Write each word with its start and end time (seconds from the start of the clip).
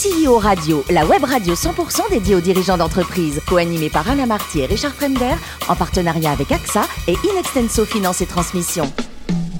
CEO 0.00 0.38
Radio, 0.38 0.84
la 0.90 1.04
web 1.04 1.24
radio 1.24 1.54
100% 1.54 2.08
dédiée 2.10 2.36
aux 2.36 2.40
dirigeants 2.40 2.76
d'entreprise, 2.76 3.40
co-animée 3.48 3.90
par 3.90 4.08
Alain 4.08 4.26
Marty 4.26 4.60
et 4.60 4.66
Richard 4.66 4.94
Fremder, 4.94 5.34
en 5.68 5.74
partenariat 5.74 6.30
avec 6.30 6.52
AXA 6.52 6.82
et 7.08 7.16
Inextenso 7.28 7.84
Finance 7.84 8.20
et 8.20 8.26
Transmission. 8.26 8.84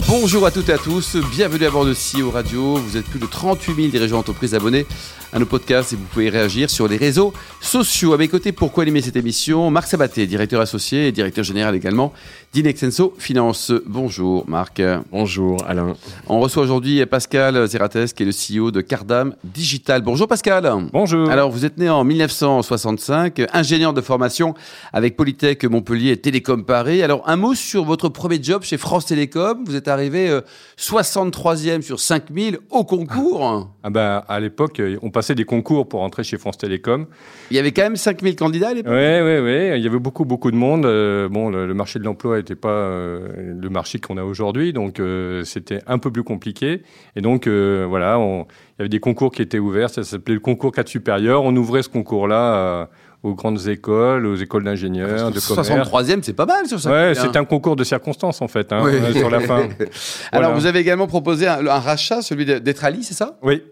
Bonjour 0.06 0.46
à 0.46 0.52
toutes 0.52 0.68
et 0.68 0.74
à 0.74 0.78
tous, 0.78 1.16
bienvenue 1.32 1.66
à 1.66 1.70
bord 1.70 1.84
de 1.84 1.92
CEO 1.92 2.30
Radio. 2.30 2.76
Vous 2.76 2.96
êtes 2.96 3.06
plus 3.06 3.18
de 3.18 3.26
38 3.26 3.74
000 3.74 3.88
dirigeants 3.88 4.18
d'entreprise 4.18 4.54
abonnés 4.54 4.86
à 5.32 5.38
nos 5.38 5.46
podcasts 5.46 5.92
et 5.92 5.96
vous 5.96 6.04
pouvez 6.04 6.30
réagir 6.30 6.70
sur 6.70 6.88
les 6.88 6.96
réseaux 6.96 7.32
sociaux. 7.60 8.14
À 8.14 8.16
mes 8.16 8.28
côtés, 8.28 8.52
pourquoi 8.52 8.82
animer 8.82 9.02
cette 9.02 9.16
émission 9.16 9.70
Marc 9.70 9.88
Sabaté, 9.88 10.26
directeur 10.26 10.60
associé 10.60 11.08
et 11.08 11.12
directeur 11.12 11.44
général 11.44 11.74
également 11.74 12.12
d'Inexenso 12.52 13.14
Finance. 13.18 13.72
Bonjour 13.86 14.48
Marc. 14.48 14.80
Bonjour 15.12 15.62
Alain. 15.66 15.94
On 16.28 16.40
reçoit 16.40 16.62
aujourd'hui 16.62 17.04
Pascal 17.04 17.66
Zerates 17.66 18.14
qui 18.14 18.22
est 18.22 18.26
le 18.26 18.32
CEO 18.32 18.70
de 18.70 18.80
Cardam 18.80 19.34
Digital. 19.44 20.02
Bonjour 20.02 20.28
Pascal. 20.28 20.72
Bonjour. 20.92 21.30
Alors 21.30 21.50
vous 21.50 21.64
êtes 21.64 21.76
né 21.76 21.90
en 21.90 22.04
1965, 22.04 23.42
ingénieur 23.52 23.92
de 23.92 24.00
formation 24.00 24.54
avec 24.92 25.16
Polytech 25.16 25.64
Montpellier 25.64 26.12
et 26.12 26.16
Télécom 26.16 26.64
Paris. 26.64 27.02
Alors 27.02 27.28
un 27.28 27.36
mot 27.36 27.54
sur 27.54 27.84
votre 27.84 28.08
premier 28.08 28.42
job 28.42 28.62
chez 28.62 28.78
France 28.78 29.06
Télécom. 29.06 29.64
Vous 29.66 29.76
êtes 29.76 29.88
arrivé 29.88 30.40
63e 30.78 31.68
euh, 31.68 31.82
sur 31.82 32.00
5000 32.00 32.60
au 32.70 32.84
concours. 32.84 33.68
Ah 33.82 33.90
ben, 33.90 34.22
à 34.26 34.40
l'époque, 34.40 34.80
on 35.02 35.10
passait 35.18 35.34
des 35.34 35.44
concours 35.44 35.88
pour 35.88 36.02
entrer 36.02 36.22
chez 36.22 36.38
France 36.38 36.58
Télécom. 36.58 37.06
Il 37.50 37.56
y 37.56 37.58
avait 37.58 37.72
quand 37.72 37.82
même 37.82 37.96
5000 37.96 38.36
candidats 38.36 38.68
à 38.68 38.74
l'époque 38.74 38.92
Oui, 38.92 39.20
oui, 39.20 39.38
oui. 39.38 39.76
Il 39.76 39.82
y 39.82 39.86
avait 39.88 39.98
beaucoup, 39.98 40.24
beaucoup 40.24 40.52
de 40.52 40.56
monde. 40.56 40.86
Euh, 40.86 41.28
bon, 41.28 41.50
le, 41.50 41.74
marché 41.74 41.98
de 41.98 42.04
l'emploi 42.04 42.36
n'était 42.36 42.54
pas 42.54 42.68
euh, 42.68 43.52
le 43.60 43.68
marché 43.68 43.98
qu'on 43.98 44.16
a 44.16 44.22
aujourd'hui, 44.22 44.72
donc 44.72 45.00
euh, 45.00 45.42
c'était 45.42 45.80
un 45.88 45.98
peu 45.98 46.12
plus 46.12 46.22
compliqué. 46.22 46.82
Et 47.16 47.20
donc, 47.20 47.48
voilà, 47.48 48.16
il 48.20 48.44
y 48.78 48.82
avait 48.82 48.88
des 48.88 49.00
concours 49.00 49.32
qui 49.32 49.42
étaient 49.42 49.58
ouverts. 49.58 49.90
Ça 49.90 50.04
s'appelait 50.04 50.34
le 50.34 50.40
concours 50.40 50.70
4 50.70 50.86
supérieur. 50.86 51.42
On 51.42 51.56
ouvrait 51.56 51.82
ce 51.82 51.88
concours-là 51.88 52.88
aux 53.24 53.34
grandes 53.34 53.66
écoles, 53.66 54.24
aux 54.24 54.36
écoles 54.36 54.62
d'ingénieurs, 54.62 55.32
de 55.32 55.40
commerce. 55.40 55.68
63e, 55.68 56.20
c'est 56.22 56.32
pas 56.32 56.46
mal 56.46 56.66
sur 56.66 56.78
ça. 56.78 56.92
Ouais, 56.92 57.12
c'est 57.16 57.36
un 57.36 57.44
concours 57.44 57.74
de 57.74 57.82
circonstances 57.82 58.40
en 58.40 58.46
fait, 58.46 58.72
hein, 58.72 58.84
sur 59.14 59.30
la 59.30 59.40
fin. 59.40 59.68
Alors, 60.30 60.54
vous 60.54 60.66
avez 60.66 60.78
également 60.78 61.08
proposé 61.08 61.48
un, 61.48 61.66
un 61.66 61.80
rachat, 61.80 62.22
celui 62.22 62.44
d'Etrali, 62.44 63.02
c'est 63.02 63.14
ça? 63.14 63.36
Oui. 63.42 63.64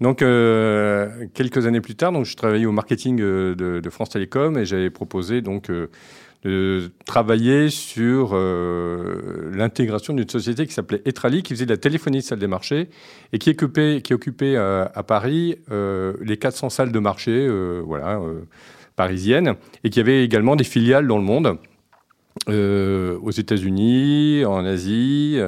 Donc, 0.00 0.22
euh, 0.22 1.26
quelques 1.34 1.66
années 1.66 1.82
plus 1.82 1.94
tard, 1.94 2.12
donc, 2.12 2.24
je 2.24 2.34
travaillais 2.34 2.64
au 2.64 2.72
marketing 2.72 3.20
euh, 3.20 3.54
de, 3.54 3.90
France 3.90 4.10
Télécom 4.10 4.56
et 4.56 4.64
j'avais 4.64 4.88
proposé 4.88 5.42
donc 5.42 5.68
euh, 5.68 5.88
de 6.42 6.90
travailler 7.04 7.68
sur 7.68 8.30
euh, 8.32 9.50
l'intégration 9.52 10.14
d'une 10.14 10.28
société 10.28 10.66
qui 10.66 10.72
s'appelait 10.72 11.02
Etrali, 11.04 11.42
qui 11.42 11.52
faisait 11.52 11.66
de 11.66 11.72
la 11.72 11.76
téléphonie 11.76 12.18
de 12.18 12.22
salle 12.22 12.38
des 12.38 12.46
marchés 12.46 12.88
et 13.34 13.38
qui 13.38 13.50
occupait, 13.50 14.00
qui 14.02 14.14
occupait 14.14 14.56
à 14.56 15.02
Paris 15.06 15.56
les 15.68 16.36
400 16.38 16.70
salles 16.70 16.92
de 16.92 16.98
marché, 16.98 17.46
voilà, 17.84 18.18
parisiennes, 18.96 19.56
et 19.84 19.90
qui 19.90 20.00
avait 20.00 20.24
également 20.24 20.56
des 20.56 20.64
filiales 20.64 21.06
dans 21.06 21.18
le 21.18 21.24
monde. 21.24 21.58
aux 22.48 23.30
États-Unis, 23.30 24.46
en 24.46 24.64
Asie, 24.64 25.38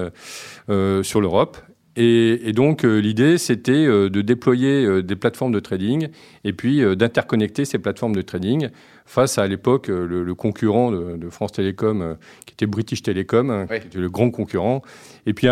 sur 1.03 1.21
l'Europe. 1.23 1.57
Et, 1.97 2.53
donc 2.55 2.85
euh, 2.85 2.99
l'idée, 2.99 3.37
c'était 3.37 3.73
euh, 3.73 4.09
de 4.09 4.23
déployer 4.23 4.85
euh, 4.85 5.03
des 5.03 5.15
plateformes 5.15 5.53
de 5.53 5.61
trading 5.61 6.09
et 6.45 6.55
puis 6.55 6.83
d'interconnecter 6.97 7.65
ces 7.67 7.79
plateformes 7.79 8.15
de 8.15 8.23
trading 8.23 8.69
face 9.05 9.37
à, 9.37 9.47
l'époque 9.47 9.89
le, 9.89 10.35
concurrent 10.35 10.91
de, 10.91 11.29
France 11.29 11.53
Télécom, 11.53 12.17
qui 12.47 12.55
était 12.55 12.67
British 12.67 13.03
Telecom, 13.03 13.51
hein, 13.51 13.67
qui 13.67 13.87
était 13.87 13.99
le 13.99 14.09
grand 14.09 14.31
concurrent, 14.31 14.81
et 15.27 15.35
puis 15.35 15.49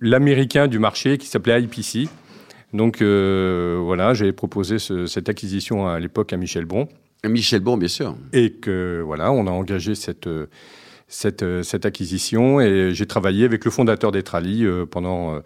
l'américain 0.00 0.66
du 0.66 0.78
marché 0.78 1.18
qui 1.18 1.26
s'appelait 1.26 1.62
IPC. 1.62 2.08
Donc 2.72 3.02
voilà, 3.02 4.14
j'avais 4.14 4.32
proposé 4.32 4.78
cette 4.78 5.28
acquisition 5.28 5.86
à 5.86 6.00
l'époque 6.00 6.32
à 6.32 6.36
Michel 6.36 6.64
Bon. 6.64 6.88
Michel 7.24 7.60
Bon, 7.60 7.76
bien 7.76 7.88
sûr. 7.88 8.16
Et 8.32 8.52
que 8.52 9.02
voilà, 9.04 9.30
on 9.32 9.46
a 9.46 9.50
engagé 9.50 9.94
cette 9.94 10.28
cette, 11.06 11.44
cette 11.62 11.86
acquisition 11.86 12.60
et 12.60 12.90
j'ai 12.92 13.06
travaillé 13.06 13.44
avec 13.44 13.64
le 13.64 13.70
fondateur 13.70 14.10
d'Etrali 14.10 14.66
pendant 14.90 15.40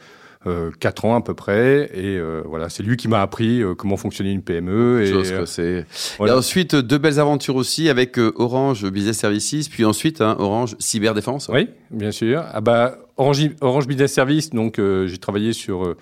4 0.80 1.04
ans 1.04 1.16
à 1.16 1.20
peu 1.20 1.34
près. 1.34 1.90
Et 1.94 2.16
euh, 2.16 2.42
voilà, 2.46 2.68
c'est 2.68 2.82
lui 2.82 2.96
qui 2.96 3.08
m'a 3.08 3.22
appris 3.22 3.62
euh, 3.62 3.74
comment 3.74 3.96
fonctionnait 3.96 4.32
une 4.32 4.42
PME. 4.42 5.02
Et, 5.02 5.12
euh, 5.12 5.82
et, 6.20 6.30
ensuite, 6.30 6.74
deux 6.74 6.98
belles 6.98 7.20
aventures 7.20 7.56
aussi 7.56 7.88
avec 7.88 8.18
Orange 8.18 8.90
Business 8.90 9.18
Services, 9.18 9.68
puis 9.68 9.84
ensuite 9.84 10.20
hein, 10.20 10.36
Orange 10.38 10.76
Cyberdéfense. 10.78 11.48
Oui, 11.52 11.68
bien 11.90 12.10
sûr. 12.10 12.44
Ah 12.52 12.60
bah, 12.60 12.98
Orange, 13.16 13.50
Orange 13.60 13.86
Business 13.86 14.12
Services, 14.12 14.50
donc 14.50 14.78
j'ai 14.78 15.18
travaillé 15.18 15.52
sur 15.52 15.94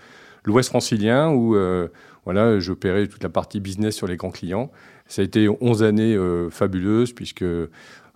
l'Ouest 0.44 0.68
francilien 0.68 1.30
où 1.30 1.56
voilà, 2.24 2.58
j'opérais 2.58 3.06
toute 3.06 3.22
la 3.22 3.28
partie 3.28 3.60
business 3.60 3.94
sur 3.94 4.06
les 4.06 4.16
grands 4.16 4.30
clients. 4.30 4.70
Ça 5.06 5.22
a 5.22 5.24
été 5.24 5.48
11 5.60 5.82
années 5.82 6.18
fabuleuses 6.50 7.12
puisque 7.12 7.44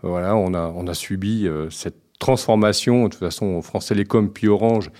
voilà, 0.02 0.34
on 0.36 0.54
a, 0.54 0.72
on 0.74 0.86
a 0.86 0.94
subi 0.94 1.48
cette 1.70 1.96
transformation. 2.18 3.04
De 3.04 3.08
toute 3.08 3.20
façon, 3.20 3.60
France 3.62 3.86
Télécom 3.86 4.30
puis 4.30 4.48
Orange 4.48 4.90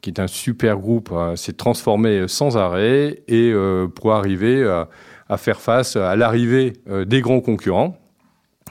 qui 0.00 0.10
est 0.10 0.20
un 0.20 0.26
super 0.26 0.78
groupe, 0.78 1.10
euh, 1.12 1.36
s'est 1.36 1.52
transformé 1.52 2.26
sans 2.28 2.56
arrêt 2.56 3.22
et 3.28 3.50
euh, 3.52 3.86
pour 3.86 4.12
arriver 4.12 4.64
à, 4.64 5.36
faire 5.36 5.60
face 5.60 5.96
à 5.96 6.16
l'arrivée 6.16 6.72
euh, 6.88 7.04
des 7.04 7.20
grands 7.20 7.40
concurrents. 7.40 7.96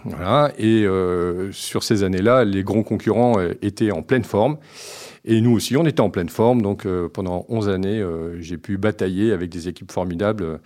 Voilà. 0.05 0.53
Et 0.57 0.85
sur 1.51 1.83
ces 1.83 2.03
années-là, 2.03 2.45
les 2.45 2.63
grands 2.63 2.83
concurrents 2.83 3.35
étaient 3.61 3.91
en 3.91 4.01
pleine 4.01 4.23
forme. 4.23 4.55
Et 5.25 5.41
nous 5.41 5.51
aussi, 5.51 5.75
on 5.75 5.85
était 5.85 5.99
en 5.99 6.09
pleine 6.09 6.29
forme. 6.29 6.61
Donc 6.61 6.87
pendant 7.11 7.45
11 7.49 7.67
années, 7.67 8.01
j'ai 8.39 8.55
pu 8.55 8.77
batailler 8.77 9.33
avec 9.33 9.49
des 9.49 9.67
équipes 9.67 9.91
formidables 9.91 10.61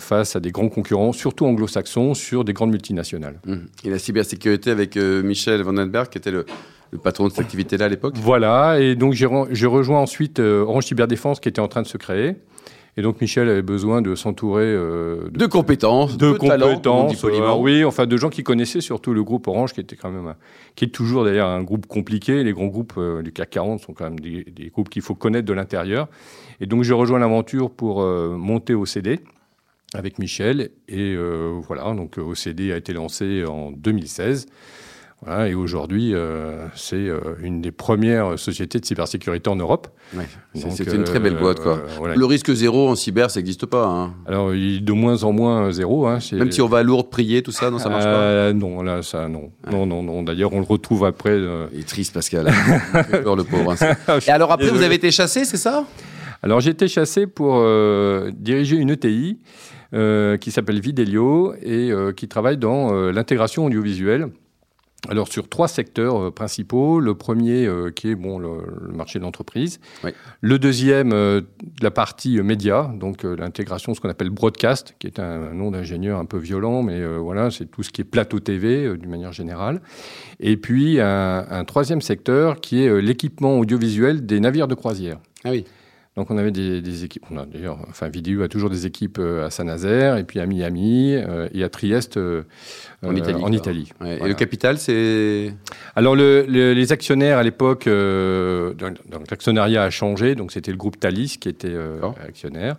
face 0.00 0.34
à 0.34 0.40
des 0.40 0.50
grands 0.50 0.70
concurrents, 0.70 1.12
surtout 1.12 1.46
anglo-saxons, 1.46 2.14
sur 2.14 2.44
des 2.44 2.52
grandes 2.52 2.72
multinationales. 2.72 3.38
Mmh. 3.46 3.56
Et 3.84 3.90
la 3.90 4.00
cybersécurité 4.00 4.72
avec 4.72 4.96
Michel 4.96 5.62
Vandenberg, 5.62 6.08
qui 6.08 6.18
était 6.18 6.32
le, 6.32 6.44
le 6.90 6.98
patron 6.98 7.24
de 7.24 7.30
cette 7.30 7.40
activité-là 7.40 7.86
à 7.86 7.88
l'époque 7.88 8.14
Voilà, 8.16 8.80
et 8.80 8.94
donc 8.94 9.12
j'ai 9.12 9.26
rejoint 9.66 10.00
ensuite 10.00 10.40
euh, 10.40 10.62
Orange 10.62 10.86
Cyberdéfense 10.86 11.40
qui 11.40 11.48
était 11.48 11.60
en 11.60 11.68
train 11.68 11.82
de 11.82 11.86
se 11.86 11.98
créer. 11.98 12.36
Et 12.96 13.02
donc 13.02 13.20
Michel 13.20 13.48
avait 13.48 13.62
besoin 13.62 14.02
de 14.02 14.16
s'entourer 14.16 14.64
euh, 14.64 15.28
de, 15.30 15.46
compétences, 15.46 16.16
de, 16.16 16.32
compétences, 16.32 17.24
euh, 17.24 17.54
oui, 17.56 17.84
enfin 17.84 18.06
de 18.06 18.16
gens 18.16 18.28
qui 18.28 18.42
connaissaient 18.42 18.80
surtout 18.80 19.14
le 19.14 19.22
groupe 19.22 19.46
Orange, 19.46 19.72
qui 19.72 19.80
était 19.80 19.94
quand 19.94 20.10
même, 20.10 20.34
qui 20.74 20.86
est 20.86 20.88
toujours 20.88 21.24
d'ailleurs 21.24 21.46
un 21.46 21.62
groupe 21.62 21.86
compliqué. 21.86 22.42
Les 22.42 22.52
grands 22.52 22.66
groupes 22.66 22.98
du 23.22 23.32
CAC 23.32 23.50
40 23.50 23.80
sont 23.80 23.92
quand 23.92 24.04
même 24.04 24.18
des, 24.18 24.70
groupes 24.72 24.88
qu'il 24.88 25.02
faut 25.02 25.14
connaître 25.14 25.46
de 25.46 25.52
l'intérieur. 25.52 26.08
Et 26.60 26.66
donc 26.66 26.82
j'ai 26.82 26.94
rejoint 26.94 27.20
l'aventure 27.20 27.70
pour 27.70 28.02
monter 28.02 28.74
OCD 28.74 29.20
avec 29.94 30.18
Michel. 30.18 30.70
Et 30.88 31.16
voilà, 31.68 31.94
donc 31.94 32.18
OCD 32.18 32.72
a 32.72 32.76
été 32.76 32.92
lancé 32.92 33.44
en 33.44 33.70
2016 33.70 34.48
et 35.26 35.54
aujourd'hui, 35.54 36.14
euh, 36.14 36.66
c'est 36.76 36.96
euh, 36.96 37.18
une 37.42 37.60
des 37.60 37.72
premières 37.72 38.38
sociétés 38.38 38.78
de 38.78 38.84
cybersécurité 38.84 39.50
en 39.50 39.56
Europe. 39.56 39.88
c'est 40.54 40.92
une 40.94 41.04
très 41.04 41.18
belle 41.18 41.36
boîte. 41.36 41.60
Quoi. 41.60 41.82
Euh, 42.02 42.14
Le 42.14 42.24
risque 42.24 42.52
zéro 42.52 42.88
en 42.88 42.94
cyber, 42.94 43.30
ça 43.30 43.40
n'existe 43.40 43.66
pas. 43.66 43.84
Hein. 43.84 44.14
Alors, 44.26 44.54
il 44.54 44.76
est 44.76 44.80
de 44.80 44.92
moins 44.92 45.24
en 45.24 45.32
moins 45.32 45.72
zéro. 45.72 46.06
Hein, 46.06 46.18
Même 46.32 46.52
si 46.52 46.62
on 46.62 46.68
va 46.68 46.78
à 46.78 46.82
Lourdes 46.82 47.10
prier, 47.10 47.42
tout 47.42 47.50
ça, 47.50 47.70
non, 47.70 47.78
ça 47.78 47.88
marche 47.88 48.04
pas 48.04 48.52
Non, 48.52 48.82
là, 48.82 49.02
ça, 49.02 49.28
non. 49.28 49.50
Non, 49.70 49.86
non, 49.86 50.02
non. 50.02 50.22
D'ailleurs, 50.22 50.52
on 50.52 50.60
le 50.60 50.66
retrouve 50.66 51.04
après. 51.04 51.38
Il 51.72 51.80
est 51.80 51.88
triste, 51.88 52.14
Pascal. 52.14 52.50
Peur, 53.10 53.34
le 53.34 53.44
pauvre. 53.44 53.74
Hein, 53.80 54.18
Et 54.26 54.30
alors, 54.30 54.52
après, 54.52 54.70
vous 54.70 54.82
avez 54.82 54.94
été 54.94 55.10
chassé, 55.10 55.44
c'est 55.44 55.56
ça? 55.56 55.84
Alors, 56.42 56.60
j'ai 56.60 56.70
été 56.70 56.86
chassé 56.86 57.26
pour 57.26 57.60
diriger 58.32 58.76
une 58.76 58.90
ETI 58.90 59.38
qui 59.92 60.50
s'appelle 60.52 60.80
Videlio 60.80 61.54
et 61.60 61.90
qui 62.16 62.28
travaille 62.28 62.56
dans 62.56 62.92
l'intégration 63.10 63.66
audiovisuelle 63.66 64.28
alors 65.08 65.28
sur 65.28 65.48
trois 65.48 65.68
secteurs 65.68 66.20
euh, 66.20 66.30
principaux, 66.30 66.98
le 66.98 67.14
premier 67.14 67.66
euh, 67.66 67.90
qui 67.90 68.10
est 68.10 68.16
bon 68.16 68.38
le, 68.38 68.58
marché 68.92 69.18
de 69.18 69.24
l'entreprise, 69.24 69.78
le 70.40 70.58
deuxième 70.58 71.12
euh, 71.12 71.42
la 71.80 71.92
partie 71.92 72.40
média, 72.42 72.90
donc 72.94 73.22
l'intégration 73.22 73.94
ce 73.94 74.00
qu'on 74.00 74.08
appelle 74.08 74.30
broadcast, 74.30 74.96
qui 74.98 75.06
est 75.06 75.20
un, 75.20 75.54
nom 75.54 75.70
d'ingénieur 75.70 76.18
un 76.18 76.24
peu 76.24 76.38
violent, 76.38 76.82
mais 76.82 77.04
voilà 77.18 77.50
c'est 77.50 77.66
tout 77.66 77.82
ce 77.82 77.90
qui 77.90 78.00
est 78.00 78.04
plateau 78.04 78.40
TV 78.40 78.96
d'une 78.96 79.10
manière 79.10 79.32
générale, 79.32 79.80
et 80.40 80.56
puis 80.56 81.00
un, 81.00 81.46
un, 81.48 81.64
troisième 81.64 82.00
secteur 82.00 82.60
qui 82.60 82.82
est 82.82 83.00
l'équipement 83.00 83.58
audiovisuel 83.58 84.26
des 84.26 84.40
navires 84.40 84.68
de 84.68 84.74
croisière. 84.74 85.18
Ah 85.44 85.50
oui. 85.50 85.64
Donc 86.18 86.32
on 86.32 86.36
avait 86.36 86.50
des, 86.50 87.04
équipes, 87.04 87.24
on 87.30 87.38
a 87.38 87.46
d'ailleurs, 87.46 87.78
enfin 87.88 88.08
Vidéo 88.08 88.42
a 88.42 88.48
toujours 88.48 88.70
des 88.70 88.86
équipes 88.86 89.18
euh, 89.20 89.46
à 89.46 89.50
Saint-Nazaire 89.50 90.16
et 90.16 90.24
puis 90.24 90.40
à 90.40 90.46
Miami 90.46 91.14
euh, 91.14 91.48
et 91.54 91.62
à 91.62 91.68
Trieste 91.68 92.16
euh, 92.16 92.42
en 93.06 93.14
Italie. 93.14 93.40
En 93.40 93.52
Italie. 93.52 93.92
Et 94.04 94.26
le 94.26 94.34
capital, 94.34 94.78
c'est 94.78 95.54
Alors 95.94 96.16
les 96.16 96.90
actionnaires 96.92 97.38
à 97.38 97.44
l'époque, 97.44 97.84
l'actionnariat 97.86 99.84
a 99.84 99.90
changé, 99.90 100.34
donc 100.34 100.50
c'était 100.50 100.72
le 100.72 100.76
groupe 100.76 100.98
Thalys 100.98 101.36
qui 101.38 101.48
était 101.48 101.76
actionnaire. 102.26 102.78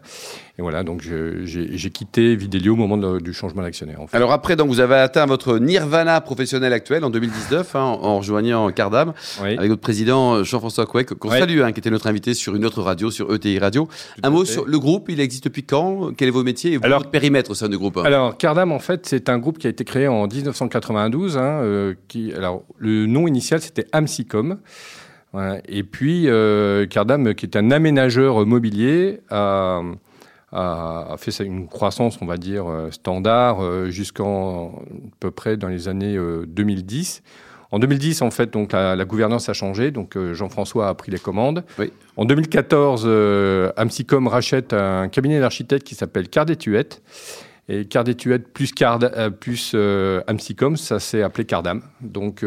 Et 0.58 0.62
voilà, 0.62 0.84
donc 0.84 1.02
j'ai 1.02 1.90
quitté 1.92 2.36
Vidélio 2.36 2.74
au 2.74 2.76
moment 2.76 2.98
du 3.20 3.32
changement 3.32 3.62
d'actionnaire. 3.62 4.02
Alors 4.12 4.34
après, 4.34 4.58
donc 4.58 4.68
vous 4.68 4.82
avez 4.82 4.96
atteint 4.96 5.26
votre 5.26 5.58
nirvana 5.58 6.20
professionnel 6.20 6.74
actuel 6.74 7.06
en 7.06 7.10
2019, 7.10 7.78
hein, 7.78 7.80
en 7.80 8.18
rejoignant 8.18 8.70
Cardam, 8.72 9.14
avec 9.40 9.70
votre 9.70 9.82
président 9.82 10.44
Jean-François 10.44 10.86
Couec, 10.86 11.14
qu'on 11.14 11.30
salue, 11.30 11.62
hein, 11.62 11.72
qui 11.72 11.80
était 11.80 11.90
notre 11.90 12.08
invité 12.08 12.34
sur 12.34 12.58
une 12.58 12.66
autre 12.66 12.82
radio, 12.82 13.10
sur 13.10 13.29
sur 13.30 13.36
ETI 13.36 13.60
Radio. 13.60 13.88
un 14.24 14.30
mot 14.30 14.46
sur 14.46 14.66
le 14.66 14.80
groupe, 14.80 15.10
il 15.10 15.20
existe 15.20 15.46
depuis 15.46 15.64
quand? 15.64 16.12
Quel 16.16 16.28
est 16.28 16.32
vos 16.32 16.44
métiers? 16.44 16.74
Et 16.74 16.78
votre 16.78 17.10
périmètre 17.10 17.52
au 17.52 17.54
sein 17.54 17.70
du 17.70 17.78
groupe 17.78 17.98
Alors, 17.98 18.38
Cardam, 18.38 18.72
en 18.72 18.80
fait, 18.80 19.06
c'est 19.06 19.30
un 19.30 19.38
groupe 19.38 19.58
qui 19.58 19.68
a 19.68 19.70
été 19.70 19.84
créé 19.84 20.08
en 20.08 20.28
1992. 20.28 21.38
Hein, 21.38 21.42
euh, 21.42 21.94
qui, 22.08 22.34
alors, 22.34 22.64
le 22.78 23.06
nom 23.06 23.28
initial, 23.28 23.62
c'était 23.62 23.86
Amsicom. 23.92 24.58
Et 25.68 25.84
puis, 25.84 26.28
euh, 26.28 26.88
Cardam, 26.88 27.36
qui 27.36 27.46
est 27.46 27.56
un 27.56 27.70
aménageur 27.72 28.46
mobilier, 28.46 29.22
a, 29.30 29.82
a, 30.52 31.16
fait 31.18 31.44
une 31.44 31.68
croissance, 31.68 32.18
on 32.22 32.26
va 32.26 32.38
dire, 32.38 32.68
euh, 32.68 32.90
standard 32.90 33.92
jusqu'en 33.92 34.70
à 34.70 35.16
peu 35.20 35.32
près 35.32 35.56
dans 35.58 35.68
les 35.68 35.88
années 35.88 36.18
2010. 36.48 37.22
En 37.72 37.80
2010, 37.80 38.22
en 38.22 38.32
fait, 38.32 38.52
donc 38.52 38.72
la, 38.74 39.06
gouvernance 39.06 39.48
a 39.50 39.54
changé. 39.54 39.92
Donc 39.92 40.18
Jean-François 40.34 40.90
a 40.90 40.94
pris 40.96 41.12
les 41.12 41.20
commandes. 41.20 41.64
En 42.18 42.26
2014, 42.26 43.08
Amsicom 43.78 44.28
rachète 44.28 44.74
un 44.74 45.08
cabinet 45.08 45.40
d'architectes 45.40 45.86
qui 45.86 45.96
s'appelle 45.96 46.30
Cardetuette. 46.30 47.02
Et 47.72 47.86
Cardetuette 47.86 48.48
plus, 48.52 48.72
Card, 48.74 49.00
plus 49.40 49.76
Amsicom, 50.26 50.78
ça 50.78 51.00
s'est 51.00 51.22
appelé 51.22 51.46
Cardam. 51.46 51.84
Donc 52.02 52.44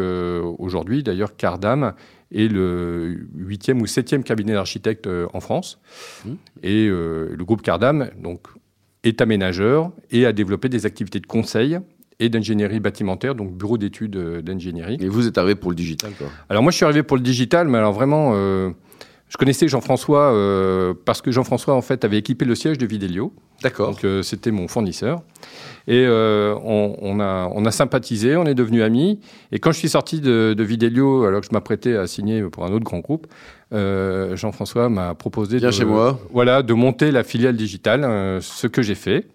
aujourd'hui, 0.58 1.04
d'ailleurs, 1.04 1.36
Cardam 1.36 1.94
et 2.32 2.48
le 2.48 3.28
huitième 3.36 3.80
ou 3.82 3.86
septième 3.86 4.24
cabinet 4.24 4.54
d'architectes 4.54 5.06
euh, 5.06 5.28
en 5.34 5.40
France. 5.40 5.78
Mmh. 6.24 6.30
Et 6.62 6.88
euh, 6.88 7.34
le 7.36 7.44
groupe 7.44 7.62
Cardam 7.62 8.10
donc, 8.19 8.48
est 9.04 9.20
aménageur 9.20 9.92
et 10.10 10.26
a 10.26 10.32
développé 10.32 10.69
des 10.69 10.86
activités 10.86 11.20
de 11.20 11.26
conseil 11.26 11.78
et 12.24 12.28
d'ingénierie 12.28 12.80
bâtimentaire, 12.80 13.34
donc 13.34 13.52
bureau 13.52 13.78
d'études 13.78 14.16
euh, 14.16 14.42
d'ingénierie. 14.42 14.96
Et 15.00 15.08
vous 15.08 15.26
êtes 15.26 15.38
arrivé 15.38 15.54
pour 15.54 15.70
le 15.70 15.76
digital, 15.76 16.12
quoi 16.16 16.28
Alors 16.48 16.62
moi, 16.62 16.72
je 16.72 16.76
suis 16.76 16.84
arrivé 16.84 17.02
pour 17.02 17.16
le 17.16 17.22
digital, 17.22 17.69
mais 17.69 17.78
alors 17.78 17.92
vraiment, 17.92 18.32
je 18.34 19.36
connaissais 19.38 19.69
Jean-François 19.69 20.94
parce 21.04 21.22
que 21.22 21.30
Jean-François, 21.30 21.74
en 21.74 21.82
fait, 21.82 22.04
avait 22.04 22.19
équipé 22.19 22.44
le 22.44 22.54
siège 22.54 22.78
de 22.78 22.86
Videlio. 22.86 23.32
D'accord. 23.62 23.90
Donc 23.90 24.06
c'était 24.22 24.50
mon 24.50 24.69
fournisseur. 24.69 25.22
Et 25.88 26.04
euh, 26.06 26.54
on, 26.62 27.20
a, 27.20 27.50
on 27.52 27.64
a 27.64 27.70
sympathisé, 27.70 28.36
on 28.36 28.44
est 28.44 28.54
devenus 28.54 28.82
amis. 28.82 29.19
Et 29.50 29.58
quand 29.58 29.72
je 29.72 29.78
suis 29.78 29.88
sorti 29.88 30.20
de, 30.20 30.54
de 30.56 30.64
Videlio, 30.64 31.24
alors 31.24 31.40
que 31.40 31.46
je 31.46 31.52
m'apprêtais 31.52 31.96
à 31.96 32.06
signer 32.06 32.42
pour 32.42 32.64
un 32.64 32.72
autre 32.72 32.84
grand 32.84 33.00
groupe, 33.00 33.26
euh, 33.72 34.36
Jean-François 34.36 34.88
m'a 34.88 35.14
proposé 35.14 35.58
de, 35.58 35.70
chez 35.70 35.84
moi. 35.84 36.20
Voilà, 36.32 36.62
de 36.62 36.74
monter 36.74 37.10
la 37.10 37.24
filiale 37.24 37.56
digitale, 37.56 38.04
euh, 38.04 38.40
ce 38.40 38.66
que 38.66 38.82
j'ai 38.82 38.94
fait. 38.94 39.26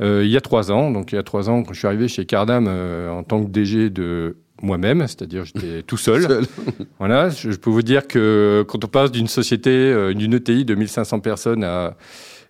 Il 0.00 0.28
y 0.28 0.36
a 0.36 0.40
trois 0.40 0.72
ans, 0.72 0.90
donc 0.90 1.12
il 1.12 1.16
y 1.16 1.18
a 1.18 1.22
trois 1.22 1.48
ans, 1.48 1.62
quand 1.62 1.72
je 1.72 1.78
suis 1.78 1.86
arrivé 1.86 2.08
chez 2.08 2.26
Cardam 2.26 2.68
en 2.68 3.22
tant 3.22 3.44
que 3.44 3.50
DG 3.50 3.90
de 3.90 4.36
moi-même, 4.62 5.00
c'est-à-dire 5.00 5.44
j'étais 5.44 5.82
tout 5.86 5.96
seul. 5.96 6.46
voilà, 6.98 7.28
je, 7.28 7.50
je, 7.50 7.56
peux 7.56 7.70
vous 7.70 7.82
dire 7.82 8.06
que 8.06 8.64
quand 8.68 8.84
on 8.84 8.88
passe 8.88 9.12
d'une 9.12 9.28
société, 9.28 10.14
d'une 10.14 10.34
ETI 10.34 10.64
de 10.64 10.74
1500 10.74 11.20
personnes 11.20 11.64
à 11.64 11.96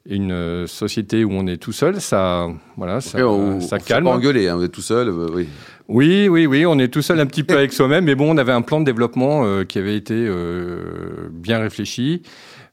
une 0.07 0.33
euh, 0.33 0.67
société 0.67 1.25
où 1.25 1.33
on 1.33 1.47
est 1.47 1.57
tout 1.57 1.73
seul, 1.73 2.01
ça, 2.01 2.49
voilà, 2.77 3.01
ça, 3.01 3.27
on, 3.27 3.61
ça 3.61 3.79
calme. 3.79 4.05
Pas 4.05 4.11
engueuler, 4.11 4.49
hein, 4.49 4.57
vous 4.57 4.65
êtes 4.65 4.73
tout 4.73 4.83
seul, 4.83 5.09
euh, 5.09 5.29
oui. 5.33 5.49
Oui, 5.89 6.29
oui, 6.29 6.47
oui, 6.47 6.67
on 6.67 6.79
est 6.79 6.89
tout 6.89 7.03
seul 7.03 7.21
un 7.21 7.27
petit 7.27 7.43
peu 7.43 7.55
avec 7.59 7.73
soi-même, 7.73 8.05
mais 8.05 8.15
bon, 8.15 8.35
on 8.35 8.37
avait 8.37 8.53
un 8.53 8.63
plan 8.63 8.81
de 8.81 8.85
développement 8.85 9.45
euh, 9.45 9.65
qui 9.65 9.79
avait 9.79 9.97
été 9.97 10.29
bien 11.31 11.59
réfléchi. 11.59 12.23